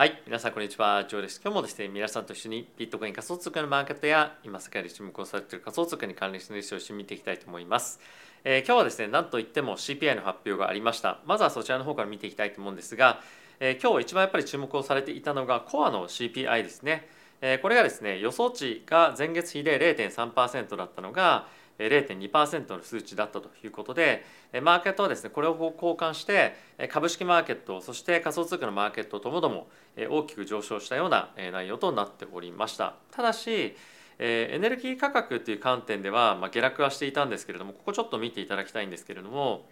[0.00, 1.42] はい、皆さんこんにちは、ジョーです。
[1.44, 8.00] 今日もですね、皆さんと一緒にビットコイン仮想通貨のマーケットや今世界で注目をされている仮想通貨に関連してのニュースを一緒に見ていきたいと思います。
[8.42, 11.18] えー今日はですね、なんといっても CPI の発表がありました。
[11.26, 13.20] まずはそちらの方から見ていきたいと思うんですが、
[13.60, 17.06] えー今日一番やっぱり注目をされていたのがコアの CPI ですね。
[17.42, 21.46] えーこれがですね、予想値が前月比で0.3%だったのが、
[21.88, 24.24] 0.2%の数値だったということで、
[24.62, 26.54] マーケットはですね、これを交換して、
[26.88, 29.68] 株式マーケット、そして仮想通貨のマーケットともども
[30.10, 32.94] 大きく上昇したような内容となっておりました。
[33.10, 33.76] ただし、
[34.22, 39.66] エネルギー価格という観点では、ま、下落はしていたんですけれどもここちょっと見ていただきたいんですけれども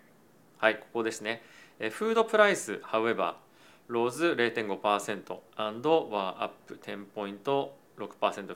[0.57, 1.43] はいここですね。
[1.91, 3.35] フードプライス however
[3.91, 7.71] rose 0.5% and were up 10.6%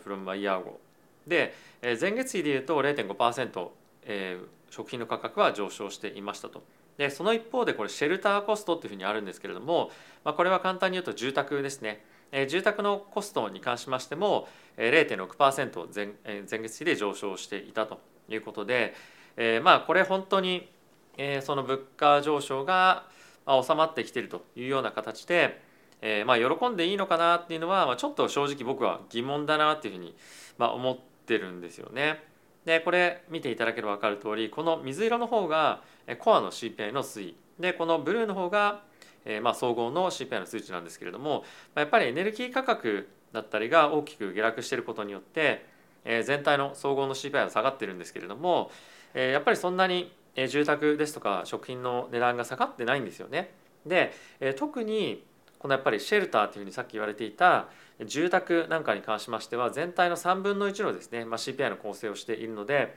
[0.00, 0.78] from a year ago
[1.26, 3.68] で、えー前月比でいうと0.5%、
[4.04, 6.62] えー食品の価格は上昇していましたと。
[6.96, 9.90] でその一方でこれシェルターコストというふうにあるんですけれども、
[10.24, 12.04] まあ、これは簡単に言うと住宅ですね。
[12.32, 14.48] えー住宅のコストに関しましても
[14.78, 18.00] えー0.6%前えー前月比で上昇していたと
[18.30, 18.94] いうことで、
[19.36, 20.70] えーまあこれ本当に、
[21.18, 23.04] えーその物価上昇が
[23.44, 25.60] まあ収まってきているというような形で、
[26.00, 30.14] えーまあ喜んでいいのかなっていうのは、まあ、ちょっと正直僕は疑問だなっていうふうに、
[30.56, 32.22] まあ、思ってるんですよね。
[32.64, 35.82] でこれ見ていただければ分かる通りこの水色の方が
[36.18, 38.82] コアの CPI の推移でこのブルーの方が
[39.24, 45.66] えまあ総合の CPI の数値なんですけれどもまやっぱりエネルギー価格だったりが大きく下落していることによって
[46.04, 48.70] え全体の総合の CPI は下がってるんですけれども
[49.14, 50.12] えやっぱりそんなに
[50.48, 53.50] 住宅ですとか食品の値段が下がってないんですよね。
[53.84, 55.24] でえ特に
[55.58, 57.68] このやっぱりシェルターというふうにさっき言われていた
[58.06, 62.96] 住宅なんかに関しましては全体の3分の1のですね、まあ、CPI の構成をしているので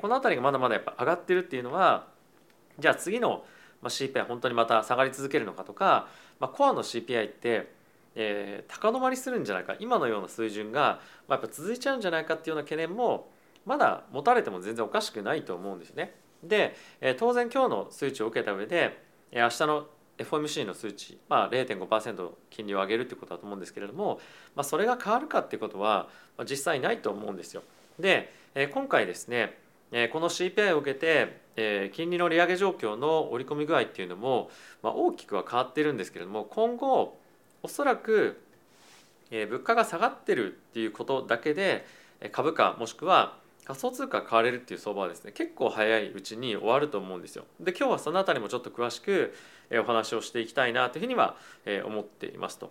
[0.00, 2.08] この辺りがまだまだやっぱ上がってるっていうのは
[2.78, 3.44] じゃあ次の
[3.82, 6.08] CPI 本当にまた下がり続けるのかとか、
[6.40, 7.72] まあ、コアの CPI って、
[8.14, 13.28] えー高止まりするんじゃないか今のような水準が、まあ、やっぱ続いちゃうんじゃないかっていうような懸念も
[13.66, 16.14] まだ持たれても全然おかしくないと思うんですね。
[16.42, 19.02] で、え当然今日の数値を受けた上で、
[19.32, 19.86] え明日の
[20.18, 24.20] FOMC の数値、まあ、0.5%金利を上げるってことだと思うんですけれども、
[24.54, 26.08] まあ、それが変わるかっていうことは、
[26.48, 27.62] 実際ないと思うんですよ。
[27.98, 29.56] で、えー今回ですね
[29.92, 34.50] えーこの CPI を受けて、えー金利の利上げ状況の織り込み具合っていうのも、
[34.82, 37.18] まあ、大きくは変わってるんですけれども今後
[37.62, 38.40] おそらく、
[39.30, 41.86] えー物価が下がってるっていうことだけで
[42.32, 47.44] 株価もしくは仮想通貨買われるっていう相場はですね結構早いうちに終わると思うんですよ。
[47.60, 49.34] で今日はそのあたりもちょっと詳しく
[49.72, 51.36] お話をしていきたいなというふうには
[51.86, 52.70] 思っていますと。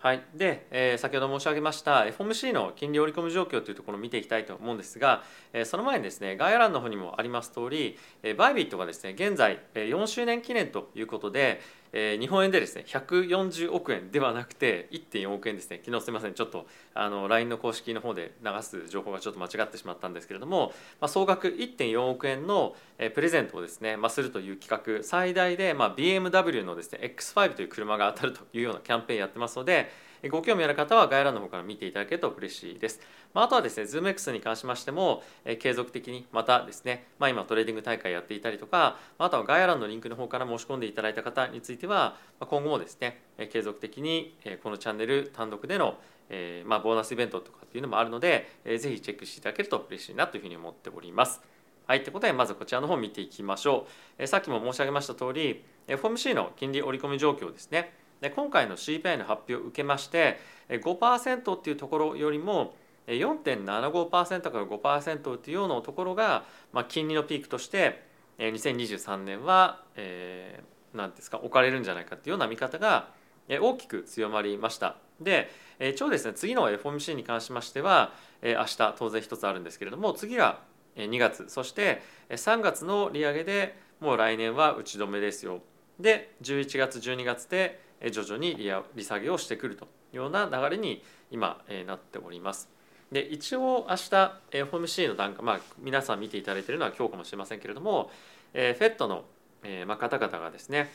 [0.00, 11.60] はい、で、えー先ほど申し上げました FOMC の金利織り込み状況というところを見ていきたいと思うんですが、えーその前にですね概要欄の方にもあります通り、えーバイビットがですね現在えー4周年記念ということで、
[11.92, 29.90] えー日本円でですね140億円ではなくて1.4億円ですね昨日すみませんちょっとあの LINE の公式の方で流す情報がちょっと間違ってしまったんですけれども、まあ、総額1.4億円のえプレゼントをですね、まあ、するという企画最大で、まあ、BMW のですね X5 という車が当たるというようなキャンペーンやってますので
[30.30, 33.00] ご興味ある方は概要欄の方から見ていただけると嬉しいです。
[33.34, 45.98] まあ、あとはですね ZoomX に関しましても、えー継続的にまたですね、まあ、今トレーディング大会やっていたりとかあとは概要欄のリンクの方から申し込んでいただいた方についてはまあ今後もですねえー継続的にえーこのチャンネル単独での
[46.30, 51.40] えーまあボーナスイベントとかっていうのもあるので、えーぜひチェックしていただけると嬉しいなというふうに思っております。
[51.86, 53.90] はい、ということでまずこちらの方を見ていきましょう。
[54.18, 57.92] えーさっきも申し上げました通り FOMC の金利織り込み状況ですね。
[58.20, 62.74] で今回の CPI の発表を受けまして5%っていうところよりも
[63.08, 68.06] 4.75%から5%っていうようなところが、まあ、金利のピークとして
[68.38, 73.08] 2023年は何、えー、なんですか置かれるんじゃないかっていうような見方が
[73.48, 74.96] 大きく強まりました。
[75.20, 80.60] で、えー一応ですね次の FOMC に関しましては、え明日当然一つあるんですけれども次が
[80.96, 85.60] 2月そして3月の利上げでもう来年は打ち止めですよ。
[85.98, 87.80] で11月12月で
[88.12, 88.56] 徐々に
[88.94, 92.77] 利下げをしてくるというような流れに今なっております。
[93.12, 98.10] で一応明日 FOMC の段階、まあ、皆さん見ていただいているのは今日かもしれませんけれども、
[98.52, 99.24] えー、FED の、
[99.64, 100.90] えーまあ、方々がですね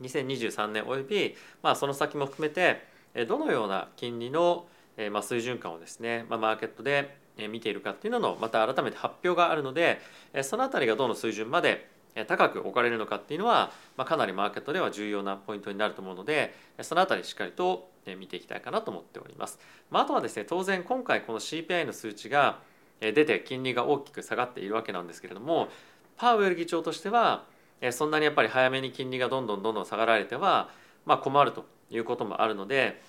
[0.00, 2.82] 2023年および、まあ、その先も含めて
[3.26, 4.66] どのような金利の、
[4.96, 7.16] えーまあ、水準感をですね、まあ、マーケットで
[7.48, 10.00] 見ているかっていうののまた改めて発表があるので
[10.42, 11.88] そのあたりがどの水準まで
[12.28, 19.58] 高く置かれるのかっていうのは、まあ、かなりマーケットでは重要なポイントになると思うのでそのあたりしっかりと見ていきたいかなと思っております。
[19.90, 22.58] まあ、あとはですね当然今回この CPI の数値が
[23.00, 25.68] 出て金利が大きく下がっているわけなんですけれども
[26.16, 27.44] パウエル議長としては
[27.90, 30.70] そんなにやっぱり早めに金利がどんどんどんどん下がられては、
[31.04, 33.02] まあ、困るということもあるので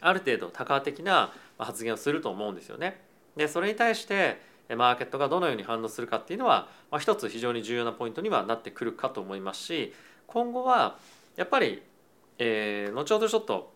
[0.00, 3.00] ある程度多価的な発言をすると思うんですよね。
[3.36, 4.40] でそれに対して
[4.76, 9.92] マーケットがどのように反応するかっていうのは、まあ、一つ非常に重要なポイントにはなってくるかと思いますし
[10.26, 10.98] 今後は
[11.36, 11.82] やっぱり、
[12.38, 13.71] えー、後ほどちょっと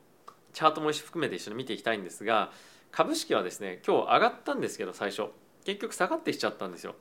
[0.56, 2.50] チャートも含めて一緒に見ていきたいんですが
[2.90, 5.26] 株式はですね今日上がったんですけど最初
[5.66, 6.94] 結局下がってきちゃったんですよ。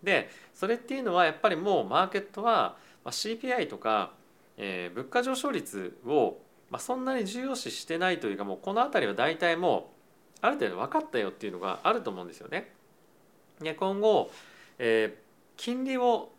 [0.00, 4.12] でそれっていうのはやっぱりもうマーケットは CPI とか、
[4.56, 6.38] えー、物価上昇率を、
[6.70, 9.90] まあ、そんなに重要視してないというかもうこの辺りは大体も
[10.36, 12.72] うある程度分かったよっていうのがあると思うんですよね。
[13.60, 14.30] で今後、
[14.78, 15.12] えー、
[15.56, 16.30] 金利を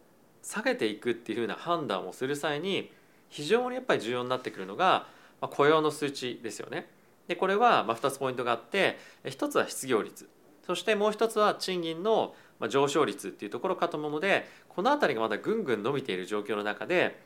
[0.41, 2.94] 下げていくっていうふうな判断をする際に
[3.27, 6.88] 非常にやっぱり重要になってくるのが、まあ、雇用の数値ですよね。
[7.27, 10.29] でこれはまあ2つポイントがあって1つは失業率
[10.65, 12.35] そしてもう一つは賃金の
[12.69, 17.19] 上昇率っていうところかと思うのでこの辺りがまだぐんぐん伸びている状況の中で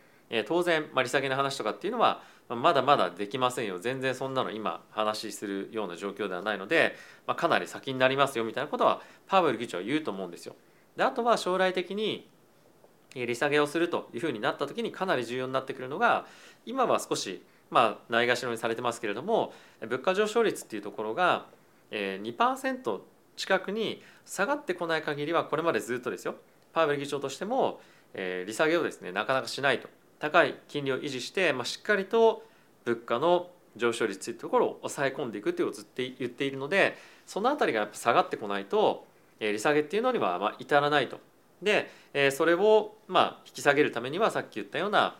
[0.48, 6.96] 当然まあ利下げの話とかっていうのはまだまだできませんよ全然そんなの今話するような状況ではないので、
[7.26, 10.56] まあ、かなり先になりますよみたいなことはパウエル議長は言うと思うんですよ。
[10.96, 12.30] であとは将来的に
[13.14, 16.26] 利下げをするというふうになった時にかなり重要になってくるのが
[16.66, 21.46] 今は少しまあないがしろにされてますけれども物価上昇率っていうところが
[21.92, 23.00] 2%
[23.36, 26.36] 近くに下がってこない限りはこれまでずっとですよ
[26.74, 27.80] パウエル議長としても、
[28.14, 29.88] 利下げをですねなかなかしないと
[30.20, 32.44] 高い金利を維持して、まあ、しっかりと
[32.86, 39.06] 物価の上昇率というところを抑え込んでいくということをずっと言っているのでその辺りがやっぱ下がってこないと、
[39.40, 41.20] 利下げっていうのにはまあ至らないと。
[41.62, 41.90] で、
[42.32, 45.18] それをまあ引き下げるためにはさっき言ったような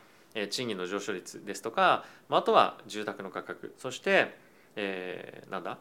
[0.50, 4.36] 賃金の上昇率ですとかまあとは住宅の価格そして、
[4.76, 5.78] えー、なんだ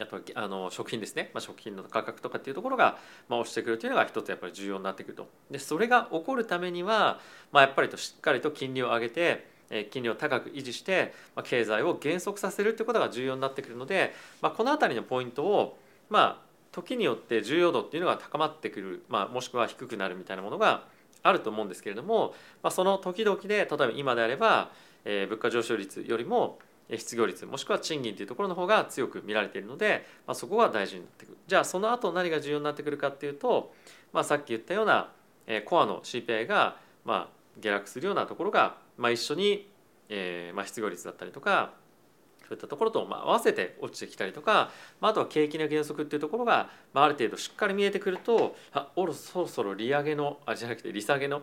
[0.00, 2.96] あとあの食品ですね、まあ、食品の価格とかっていうところが、
[3.28, 5.28] まあ、押してくるというのが一つやっぱり重要になってくると。
[5.50, 9.50] でそれが起こるためには、まあ、やっぱりとしっかりと金利を上げて
[9.90, 15.78] 金利を高く維持して、まあ、経済を減速させるということが重要になってくるので、まあ、この辺りのポイントを
[16.08, 20.84] まあ時によって重要度っていうのが高まってくる、まあ、もしくは低くなるみたいなものが
[21.22, 24.70] あると思うんですけれども、まあ、その時々で例えば今であれば、
[25.04, 26.58] えー、物価上昇率よりも
[26.90, 31.38] 失業率もしくは賃金というところの方が強く見られているので、まあ、そこが大事になってくる。
[31.46, 33.72] じゃあその後何が重要になってくるかっていうと、
[34.12, 35.10] まあ、さっき言ったような、
[35.46, 37.28] えー、コアの CPI が、まあ、
[37.60, 39.68] 下落するようなところが、まあ、一緒に、
[40.08, 41.72] えーまあ、失業率だったりとか
[42.52, 44.70] そういったところと、まあ、合わせて落ちてきたりとか、
[45.00, 51.42] まあ、あとは景気の減速っていうところが、まあ、ある程度しっかり見えてくるとあおろそろそろ利上げのあじゃなくて利下げの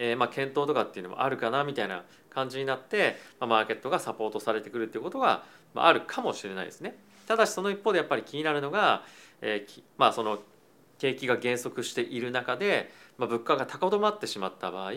[0.00, 5.42] えー、まあ検討とかっていうのもあるかなみたいな感じになって、まあ、マーケットがサポートされてくるっていうことが、
[5.74, 6.96] まあ、あるかもしれないですね。
[7.26, 9.02] ただしその一方でやっぱり気になるのが、
[9.40, 10.38] えー、まあその
[10.98, 14.92] 景気が減速している中で、まあ、物価が高止まってしまった場合、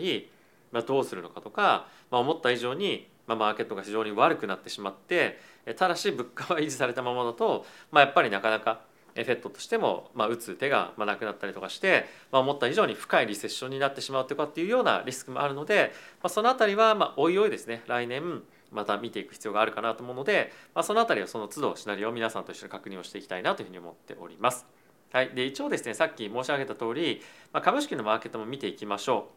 [0.70, 5.38] まあ、どうするのかとか、まあ、思った以上に、まあ、マーケットが非常に悪くなってしまって
[5.76, 8.80] ただし物価は維持されたままだと、まあ、やっぱりなかなか
[9.14, 15.92] エフェクトとしても、まあ、打つ手がなくなったりとかして、まあ、思った以上に深いリセッションになってしまうとかっていうようなリスクもあるので、
[16.22, 24.66] まあ、その辺りはまあおいおいですね来年また見ていく必要があるかなと思うので、まあ、その辺りはその都度シナリオを皆さんと一緒に確認をしていきたいなというふうに思っております。
[25.12, 27.20] はい、で一応ですねさっき申し上げた通り、
[27.52, 29.28] まあ、株式のマーケットも見ていきましょ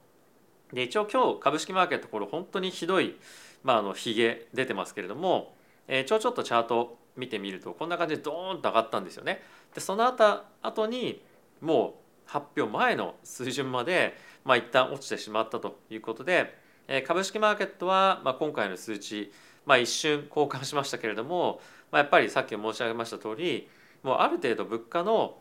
[0.72, 0.76] う。
[0.76, 3.18] で一応今日株式マーケットこれ本当にひどい、
[3.66, 5.56] まあ、あのヒゲ出てますけれども、
[5.88, 9.42] えー、ちょちょっとチャート見てみるとこんな感じでドーンと上がったんですよね。
[9.74, 11.24] でその後後に
[11.62, 11.96] も
[12.28, 16.56] う発表前の水準まで、まあ、一旦落ちてしまったということで、
[16.88, 19.32] え株式マーケットは、まあ、今回の数値、
[19.66, 21.60] まあ、一瞬交換しましたけれども、
[21.92, 23.68] まあ、やっぱりさっき申し上げました通り
[24.04, 25.38] もうある程度物価の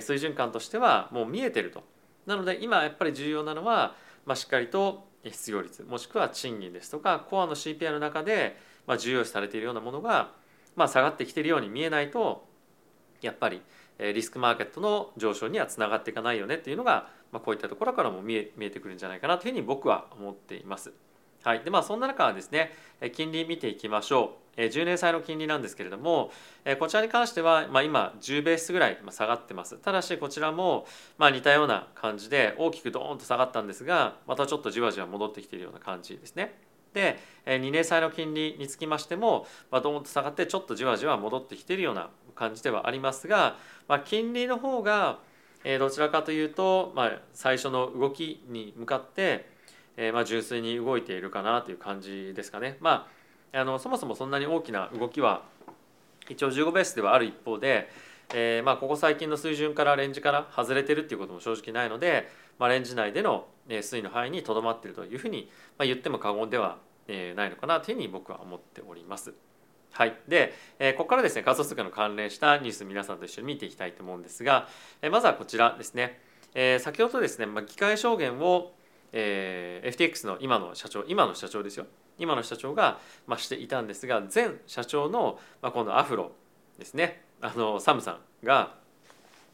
[0.00, 1.82] 水準感としてはもう見えてると。
[2.24, 8.56] なので今やっぱり重要なのは、まあ、しっかりと失業率もしくは賃金ですとかコアの CPI の中で、
[8.86, 10.32] ま、重要視されているようなものが
[10.76, 12.46] ま、下がってきているように見えないと
[13.22, 13.62] やっぱり
[13.98, 20.92] リスクマーケットの上昇にはつながっていかないよねっていうのが、ま、こういったところからも見え見えてくるんじゃないかなというふうに僕は思っています。
[21.46, 21.60] はい。
[21.60, 22.72] でまあ、そんな中はですね
[23.14, 24.60] 金利見ていきましょう。
[24.62, 26.32] 10年債の金利なんですけれども
[26.80, 29.76] こちらに関しては、まあ、今10ベースぐらい下がってます。
[29.76, 30.88] ただしこちらも
[31.18, 36.58] まあ似たような感じで大きくドーンと下がったんですがまたちょっとじわじわ戻ってきているような感じですね。
[36.94, 45.20] で2年債の金利につきましても、まあ、どんと下がってちょっとじわじわ戻ってきているような感じではありますが、まあ、金利の方が
[45.78, 49.54] どちらかというと、まあ、最初の動きに向かって、
[49.96, 52.76] えー、まあ純粋に動いているかなという感じですかね。
[52.80, 53.08] ま
[53.52, 55.42] あ、あのそもそもそんなに大きな動きは
[56.28, 57.88] 一応15ベースではある一方で、
[58.34, 65.50] えー、まあここ最近の水準からレンジから外れてるっていうことも正直ないので、まあ、レンジ内での推移の範囲にとどまっているというふうに
[65.80, 69.34] 言っても過言ではないのかなというふうに僕は思っております。
[69.92, 74.68] はい、で、えここからですね仮想通貨の関連したニュース皆さんと一緒に見ていきたいと思うんですが、
[75.00, 76.20] えまずはこちらですね、
[76.54, 78.72] え先ほどですね、ま、議会証言を、
[79.12, 81.86] えー、FTX の今の社長今の社長ですよ。
[82.18, 86.32] 今の社長が、まあ、していたんですが前社長の、まあ、今度アフロ
[86.78, 87.22] ですね。
[87.40, 88.74] あのサムさんが、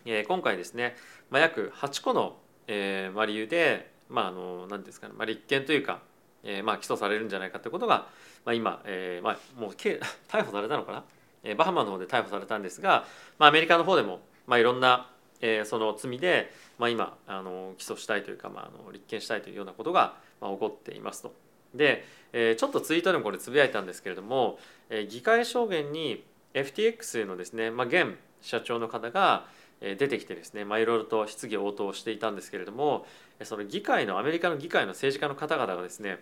[0.04, 0.96] えー、今回ですね、
[1.30, 2.36] まあ、約8個の、
[2.68, 6.00] えーまあ、理由で、まあ、あの何ですかね、まあ、立件というか、
[6.44, 8.06] えーまあ、起訴されるんじゃないかということが、
[8.44, 9.98] まあ、今、えーまあ、もう逮
[10.44, 11.04] 捕されたのかな、
[11.42, 13.04] えー、バハマの方で逮捕されたんですが、
[13.38, 15.10] まあ、アメリカの方でも、まあ、いろんな、
[15.42, 21.34] えー、その罪で、まあ、今あの起訴したいというか、まあ、あの立件したいというようなことが、まあ、起こっていますと。
[21.74, 24.58] で、えー、ちょっとツイートでもこれつぶやいたんですけれども、
[24.88, 29.46] えー、議会証言に FTX のですね、まあ、現社長の方が
[29.80, 33.04] 出てきてですね、まあ、いろいろと質疑応答をしていたんですけれども
[33.42, 36.18] その議会のアメリカの議会の政治家の方々がですね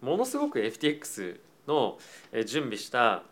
[0.00, 1.38] ものすごく FTX
[1.68, 1.98] の
[2.44, 3.22] 準備した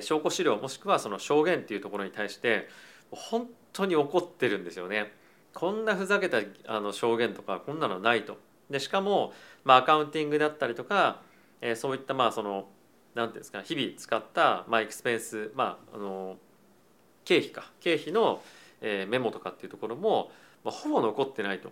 [0.00, 2.68] 証拠資料もしくはその証言っていうところに対して
[3.10, 5.12] 本当に怒ってるんですよね。
[5.54, 8.38] こんなふざけたあの証言とかこんなのないと。
[8.70, 9.32] でしかも、
[9.64, 11.22] まあ、アカウンティングだったりとか、
[11.60, 12.68] えー、そういったまあその
[13.14, 16.36] 何ていうんですか日々使った、まあ、エクスペンス、まあ、あの
[17.24, 18.42] 経費か経費の、
[18.80, 20.30] えー、メモとかっていうところも、
[20.64, 21.70] まあ、ほぼ残ってないと。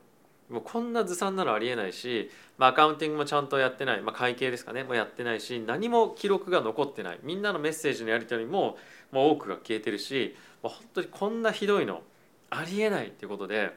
[0.50, 8.76] もうこんなずさんなのありえないし、まあ、アカウンティングもちゃんとやってない、まあ、会計ですかねもやってないし何も記録が残ってないみんなのメッセージのやり取りも
[9.10, 12.02] もう多くが消えてるし、まあ、本当にこんなひどいの
[12.50, 13.72] ありえないっていうことで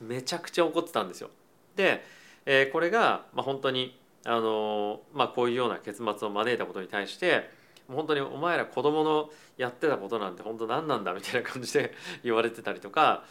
[0.00, 1.30] めちゃくちゃ怒ってたんですよ。
[1.76, 2.04] で、
[2.46, 7.50] えー、これが、まあ、本当にあの、まあ、こういうような結末を招いたことに対して
[7.88, 13.24] 本当にお前ら子供のやってたことなんて本当何なんだみたいな感じで言われてたりとか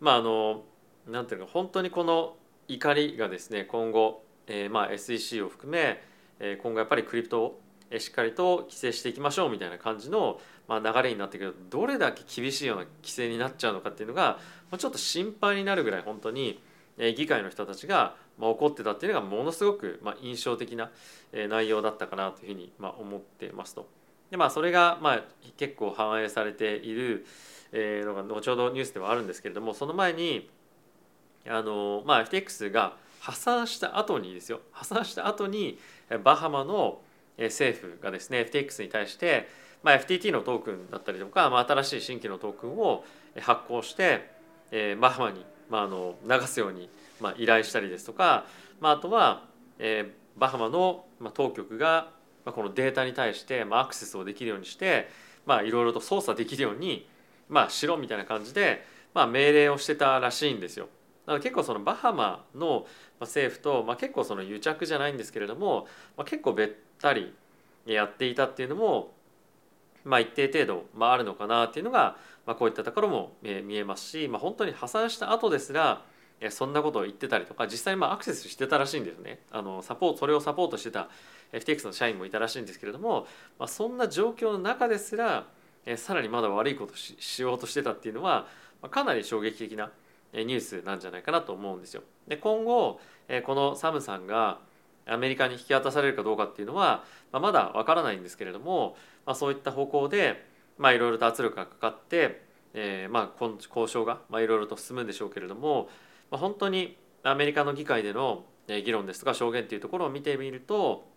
[0.00, 0.62] まああの
[1.06, 2.36] なんていうか本当にこの
[2.68, 6.02] 怒りがですね今後、えー、まあ SEC を含め、
[6.38, 7.60] えー、今後やっぱりクリプトを
[7.98, 14.38] しっかりと規制していきましょうみたいな感じの、まあ、流れになってくるとどれだけ厳しいような規制になっちゃうのかっていうのが
[14.78, 16.62] ちょっと心配になるぐらい本当に
[17.16, 20.90] 議会の人たちがまあ怒ってたっていうのがものすごくまあ印象的な
[21.32, 23.88] 内容だったかなというふうにまあ思ってますと。
[24.30, 25.24] でまあそれがまあ
[25.56, 27.26] 結構反映されている
[27.72, 30.48] のが後ほどニュースではあるんですけれどもその前に
[31.48, 35.78] あの、まあ、FTX が破産した後にですよ破産した後に
[36.24, 37.00] バハマの
[37.38, 39.48] 政府がですね FTX に対して、
[39.82, 43.04] まあ、FTT のトークンだったりとか、まあ、新しい新規のトークンを
[43.40, 44.30] 発行して、
[44.70, 46.88] えー、バハマに、まあ、あの流すように、
[47.20, 48.44] まあ、依頼したりですとか、
[48.80, 49.44] まあ、あとは、
[49.78, 52.10] えー、バハマのまあ当局が
[52.44, 55.08] まあこのデータに対して、まあ、アクセスをできるようにして、
[55.46, 57.08] まあ、いろいろと操作できるように、
[57.48, 60.88] まあ、しろみたいな感じで、まあ、命令をしてたらしいんですよ。
[61.30, 62.86] だから結構そのバハマの
[63.20, 66.70] 政府と、まあ、結構その癒着じゃないんですけれども、まあ、結構べっ
[67.00, 67.32] たり
[67.86, 69.12] やっていたっていうのも、
[70.04, 76.02] まあ、一定程度、まあ、あるのかなっていうのが、まあ、こういったところも見えますし、まあ、本当に破産した後ですら
[76.48, 79.38] そんなことを言ってたりとか実際まあアクセスしてたらしいんですね。
[79.52, 81.10] あのサポートそれをサポートしてた
[81.52, 85.46] FTX の社員もいたらしいんですけれども、まあ、そんな状況の中ですら
[85.96, 88.48] さらにまだ悪いことししようとしてたっていうのは、
[88.82, 89.92] まあ、かなり衝撃的な
[90.32, 92.02] ニュースなんじゃないかなと思うんですよ。
[92.28, 93.00] で今後
[93.44, 94.60] このサムさんが
[95.06, 98.96] アメリカに引き渡されるかどうかっていうのは、まあ、まだわからないんですけれども、
[99.26, 100.46] まあ、そういった方向で
[100.78, 102.42] いろいろと圧力がかかって、
[102.74, 105.88] えー、まあ交渉がいろいろと進むんでしょうけれども、
[106.30, 111.08] まあ、本当にアメリカの議会での議論ですとか証言っていうところを見てみると、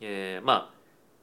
[0.00, 0.78] えー、まあ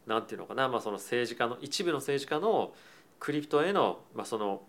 [0.09, 2.73] なんていうのかな、まあ、その政治家の一部の政治家の
[3.19, 4.61] クリプトへの、まあ、その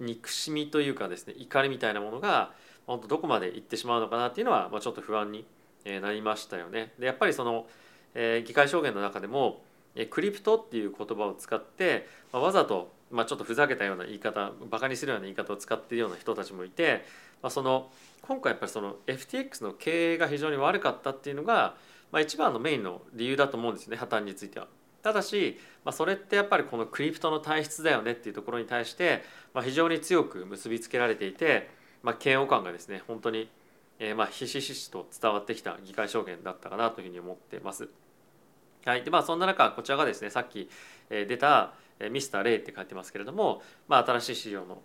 [0.00, 2.52] 憎しみというかですね怒りみたいなものが
[2.86, 5.46] 本当どこまでいってしまうのかなっていうのは、まあ、ちょっと不安に
[5.84, 6.92] なりましたよね。
[6.98, 7.66] でやっぱりその、
[8.14, 9.62] えー、議会証言の中でも
[10.10, 17.04] クリプトっていう言葉を使って、まあ、わざと、まあ、ちょっとふざけたような言い方バカにするような言い方を使っているような人たちもいて、
[17.42, 17.90] まあ、その
[18.22, 21.74] 今回やっぱりその FTX の経営が非常に悪かったっていうのが、
[22.10, 24.66] まあ、一番のメインの理由だと思うんですね破綻については。
[25.02, 31.70] ただし、まあ、それってやっぱりこのクリプトの体質だよねっていうところに対して、まあ、非常に強く結びつけられていて、
[32.02, 33.48] まあ、嫌悪感がですね本当に、
[33.98, 37.88] えー、まあひしひしと伝わってきた議会証言だったかなというふうに思ってます。
[38.84, 40.68] はいでまあ、そんな中こちらがですねさっき
[41.08, 41.74] 出た
[42.10, 44.82] ミスター・レイって書いてますけれども、まあ、新しい資料の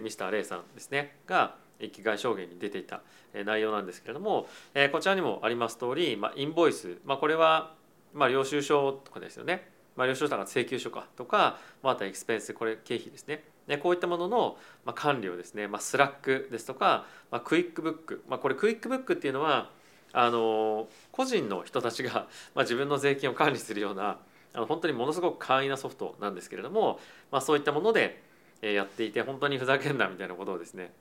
[0.00, 3.00] ミスター・レイさんですねが議会証言に出ていた
[3.46, 4.48] 内容なんですけれども
[4.92, 7.72] こちらにもあります通り、まあ、インボイス、まあ、これは
[8.12, 13.44] まあ、領収書とかですよね、まあ、領収書とか請求書かとか、まあ、あとはエクスペンスこれ経費ですね。
[13.66, 19.70] でこういったもののまあ管理をですね、まあ、 Slack ですとか、まあ、クイックブック、まあ、これクイックブックっていうのは
[20.12, 24.18] あの個人の人たちが、 まあ、自分の税金を管理するような
[24.54, 26.98] あの本当にものすごく簡易なソフトなんですけれども、
[27.30, 28.22] まあ、そういったもので
[28.62, 30.92] やっていて本当にふざけんなみたいなことをですね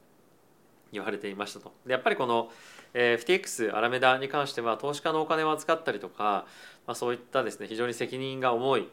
[0.91, 1.74] 言われていましたと。
[1.86, 2.51] でやっぱりこの、
[2.94, 6.46] えー、FTX アラメダに関しては投資家のお金を預かったりとか、
[6.86, 8.89] まあ、そういったですね非常に責任が重い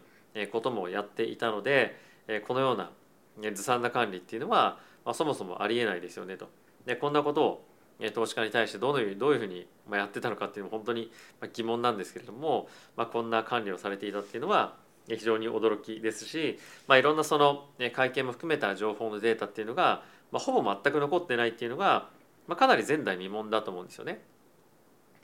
[0.52, 1.96] こともやっていたので
[2.46, 2.90] このような
[3.52, 6.48] ずさんな管理っていうのは、まあ、そもそもありえないですよねと。
[6.86, 7.66] でこんなことを
[8.12, 11.10] 投資家に対してどのようどういうふうにやってたのかっていうのも本当に
[11.52, 14.74] 疑問なんですけれども、まあ、こんな管理をされていたっていうのは
[15.08, 22.08] 非常に驚きですし、まあ、いろんなその会見も含めた情報のデータっていうのが、まあ、ほぼ全く残ってないっていうのが、
[22.46, 24.23] まあ、かなり前代未聞だと思うんですよね。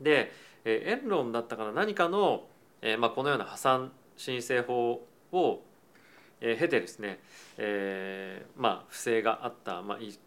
[0.01, 0.33] で
[0.65, 2.45] エンロンだったかな何かの、
[2.83, 5.63] えー、まあこのような破産申請法を
[6.41, 7.21] え経てですね、
[7.59, 10.19] えー、まあ不正があった、まあ、一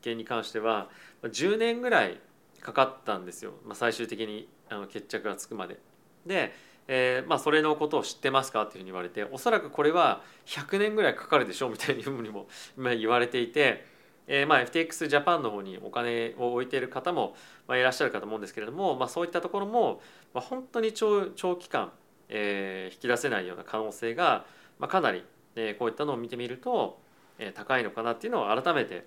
[0.00, 0.88] 件に関しては
[1.22, 2.20] 10年ぐらい
[2.60, 5.78] かかったんですよ、まあ、最終的にあの決着がつくまで。
[6.24, 6.52] で、
[6.88, 13.84] えーまあ、それのことを知ってますかっていうふうに言われておそらくこれは100年ぐらいかかるでしょうみたいなふうにも 言われていて、
[14.28, 20.00] えーまあ、FTX ジャパンの方にお金を置いている方も、まあ、いらっしゃるかと思うんですけれども、まあ、そういったところも、
[20.32, 21.92] まあ、本当に長長期間、
[22.28, 24.46] えー、引き出せないような可能性が、
[24.78, 25.24] まあ、かなり、
[25.56, 27.00] えー、こういったのを見てみると、
[27.38, 29.06] えー、高いのかなっていうのを改めて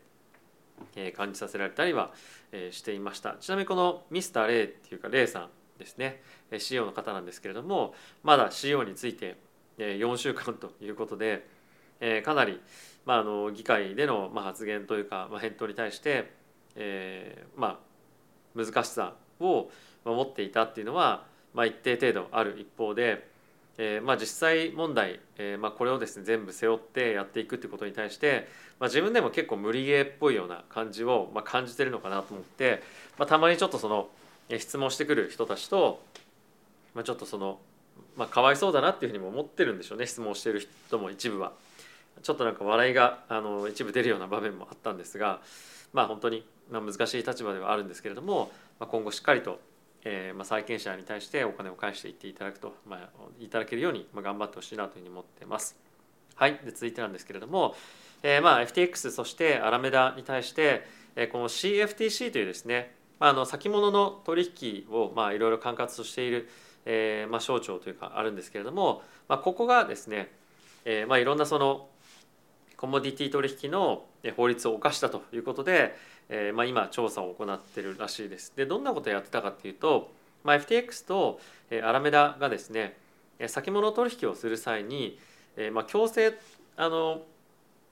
[0.96, 2.14] え感じさせられたりは、
[2.54, 3.36] えしていました。
[3.42, 6.22] ちなみにこのミスターレイっていうかレイさんですね。
[6.58, 9.38] CEO の方なんですけれどもまだ CEO について
[9.78, 11.48] 4週間ということで
[12.24, 12.62] かなり、
[13.06, 16.32] まあ、あの議会での発言というか、ま、返答に対して、
[16.76, 17.80] えー、ま
[18.56, 19.70] あ難しさを
[20.06, 23.30] 持っていたっていうのは、まあ、一定程度ある一方で
[23.82, 32.84] えー、まあ、実際問題、えー、まあ、これをですね全部背負ってやっていくってことに対して、まあ、自分でも結構無理ゲーっぽいような感じを、ま感じてるのかなと思って、
[33.18, 34.10] またまにちょっとその
[34.58, 36.02] 質問してくる人たちと、
[36.96, 37.60] まちょっとその、
[38.18, 41.52] まあ、かわいそうだなっていうふうにも思ってるんでしょうね質問してる人も一部は。
[42.24, 45.40] ちょっとなんか笑いがあの一部出るような場面もあったんですが
[45.94, 49.62] まあ本当にま難しい立場ではあるんですけれども、まあ、今後しっかりと
[50.06, 53.10] えーまあ、債権者に対してお金を返していっていただくと、まあ、
[53.40, 55.76] いただけるように、まあ、頑張ってほしいなというふうに思ってます。
[56.36, 57.76] はい、で続いてなんですけれども、
[58.24, 62.96] えーまあ、FTX そしてアラメダに対して、えー、この CFTC というですね、
[63.28, 66.50] あ、の先物の取引を、まあ、いろいろ管轄としている、
[66.86, 70.32] えーまあ、省庁というかあるんですけれども、まあ、ここがですね、
[70.86, 71.88] えーまあ、いろんなその
[72.78, 74.06] コモディティ取引の
[74.38, 75.96] 法律を犯したということで、
[76.30, 78.54] えーまあ、今調査を行ってるらしいです。
[78.56, 80.12] でどんなことをやってたかっていうと、
[80.44, 81.42] まあ、FTX と
[81.84, 82.98] アラメダがですね
[83.48, 85.20] 先物取引をする際に、
[85.58, 86.38] えーまあ、強制
[86.78, 87.24] あの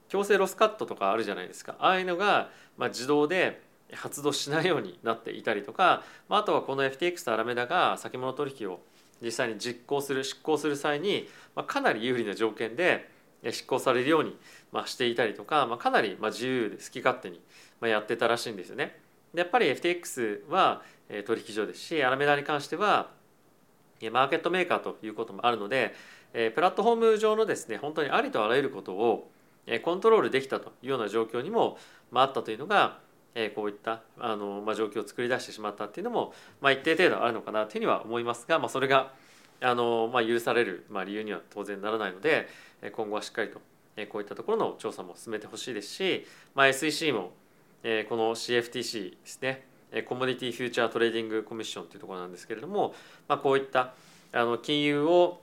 [0.08, 3.60] 強制ロスカットとかあるじゃないですかああいうのが、まあ、自動で
[3.92, 8.80] 発動しないようになっていたりとか、まあ、あとはこの FTX とアラメダが先物取引を
[9.22, 13.10] 実際に実行する執行する際に、まあ、かなり有利な条件で
[13.50, 14.36] 執行されるように、
[14.72, 17.40] まあ、していたりとか、まあ、かなりまあ自由で好き勝手に
[17.82, 18.98] やってたらしいんですよね。
[19.32, 20.82] でやっぱり FTX は
[21.26, 23.10] 取引所ですしアラメダに関しては
[24.12, 25.94] マーケットメーカーということもあるので
[26.32, 29.30] プラットフォーム上のですね本当にありとあらゆることを
[29.82, 31.78] コントロールできたというような状況にも
[32.12, 32.98] あったというのが
[33.40, 39.12] えこういったあの、まあ、状況を作り出してしまったっていうのも、まあ、一定程度あるのかなというふうには思いますが、まあ、それが
[39.60, 42.48] あの、まあ、許される、まあ、理由には当然ならないので
[42.92, 43.60] 今後はしっかりと
[44.10, 47.32] こういったところの調査も進めてほしいですし、まあ、SEC も
[47.82, 49.64] この CFTC ですね
[50.08, 52.94] Commodity Future Trading Commission というところなんですけれども、
[53.28, 53.94] まあ、こういった
[54.32, 55.40] あの金融を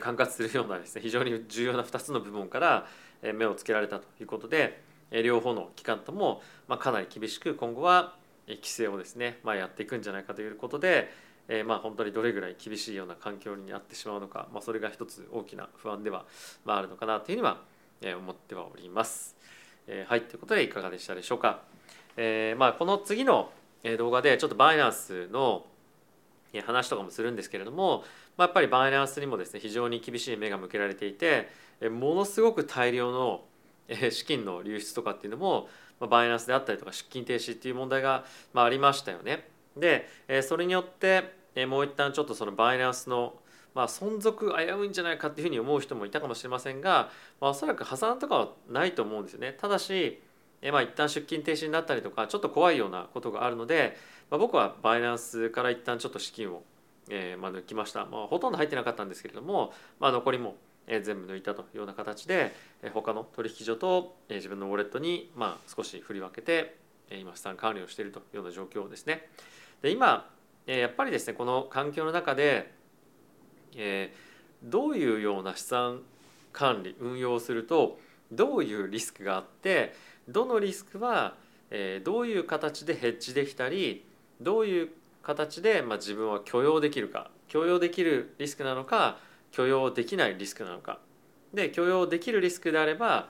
[0.00, 2.86] 管轄するようなですね非常に重要な2つの部門から
[3.34, 8.14] 目をつけられたということで両方の機関ともまあかなり厳しく今後は
[8.46, 11.12] 規制をですね、まあ、やっていくんじゃないかということで、
[11.48, 16.24] えー、まあ本当にどれぐらい厳しいような環境になってしまうのか、まあ、それが一つ大きな不安では、
[16.64, 17.60] まあ、あるのかなというふうには
[18.18, 19.36] 思ってはおります。
[19.86, 21.62] えー、はいということでいかがでしたでしょうか。
[22.16, 23.50] えー、まあこの次の
[23.98, 25.64] 動画でちょっとバイナンスの
[26.66, 28.04] 話とかもするんですけれども、
[28.36, 31.48] まあ、やっぱりバイナンスにもですね非常に厳しい目が向けられていて
[31.80, 33.42] ものすごく大量の
[34.10, 35.68] 資金の流出とかっていうのも
[36.08, 39.48] バイナンスであったりとか出金停止っていう問題がありましたよね。
[39.76, 40.08] で
[40.42, 41.34] それによって
[41.66, 43.34] もう一旦ちょっとそのバイナンスの
[43.74, 49.56] まあ存続危ういんじゃないかっていうふうに思う人もいたかもしれませんが、まあ、おそらく破産とかはないと思うんですよね。
[49.60, 50.20] ただし
[50.72, 53.96] まあ一旦出金停止になったりとかちょっと怖いようなことがあるので、
[54.30, 56.62] まあ、僕はバイナンスから一旦ちょっと資金を、
[57.08, 60.56] えー、まあ抜きました、まあ、ほとんど入ってなかったんですけれども、まあ、残りも
[61.04, 62.52] 全部抜いたというような形で
[62.92, 66.76] 他の取引所と自分のウォレットにまあ少し振り分けて
[67.10, 69.28] 今資産管理をしているというような状況ですね。
[69.82, 70.28] で今
[70.66, 72.72] やっぱりですねこの環境の中で、
[73.76, 74.12] え、
[74.62, 76.02] どういうような資産
[76.52, 77.98] 管理運用をすると
[78.30, 79.94] どういうリスクがあって
[80.28, 81.34] どのリスクは、
[81.70, 84.04] え、どういう形でヘッジできたり
[84.40, 84.90] どういう
[85.22, 89.18] 形で、まあ、自分は許容できるか許容できるリスクなのか
[89.52, 90.98] 許容できないリスクなのか
[91.52, 93.28] で許容できるリスクであれば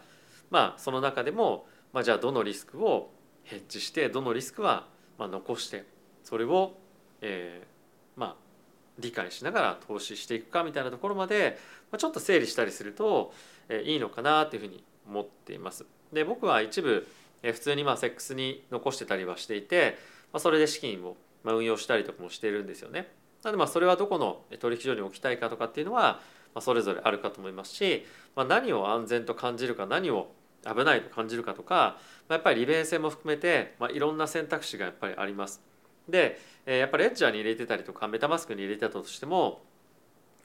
[0.50, 3.10] まあその中でも、まあ、じゃあどのリスクを
[3.44, 4.86] ヘッジしてどのリスクは
[5.18, 5.84] まあ残して
[6.22, 6.74] それを、
[7.20, 8.36] えー、まあ
[8.98, 11.58] 理解しながら投資していくかみたいなところまで、
[11.90, 13.32] まあ、ちょっと整理したりすると、
[13.68, 15.86] えー、いいのかなというふうに思っています。
[16.12, 17.06] で僕は一部、
[17.42, 19.96] えー、普通にまあセックスに残してたりはしていて、
[20.32, 23.10] まあ、それで資金を運用したりとかもしているんですよね。
[23.42, 26.20] なのでまあそれはどこの取引所に置きたいかとかっていうのは、
[26.54, 28.04] まあ、それぞれあるかと思いますし、
[28.36, 30.32] まあ、何を安全と感じるか何を
[30.64, 31.96] 危ないと感じるかとか、
[32.28, 35.62] まあ、やっぱり利便性も含めて、まあ、いろんな選択肢がやっぱりあります。
[36.08, 39.62] でやっぱりエッジャーに入れてたりとかメタマスクに入れてたとしても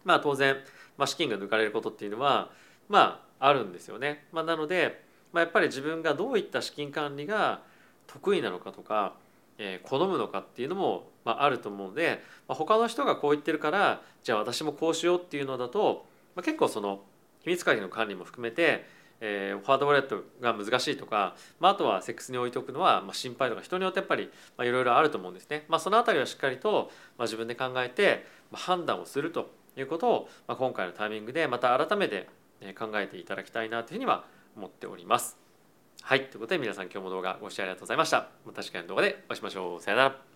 [0.03, 0.55] まあ当然、
[0.97, 2.51] まあ、資金が抜かれることっていうのは
[2.87, 4.25] まああるんですよね。
[4.31, 5.03] まあ、なので、
[5.33, 7.61] まあ、やっぱり自分がどういった資金管理が
[8.07, 9.15] 得意なのかとか、
[9.57, 17.01] えー、好むのかっていうのも、まあ、あると思うので、まあ、他の人がこう言ってるからじゃあ私もこうしようっていうのだと、まあ、結構その
[17.41, 18.85] 秘密鍵の管理も含めて
[19.21, 25.65] えー、フォワードウォレットが難しいとか、まあ、あとはセックスに置いておくのは、まあ、心配とか人によってやっぱりいろいろあると思うんですね。
[25.67, 32.27] まあ、その辺りはしっかりと、まあ、自分で考えて、まあ、判断をするということを、まあ、今回のタイミングでまた改めて
[32.77, 35.44] 考えていただきたいなというふうには思っております。
[36.07, 38.27] はいということで皆さん今日も動画ご視聴ありがとうございました。
[38.45, 39.81] また次回の動画でお会いしましょう。
[39.81, 40.34] さよなら。